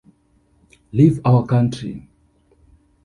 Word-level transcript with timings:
Leave 0.93 1.21
our 1.25 1.45
Country! 1.45 2.09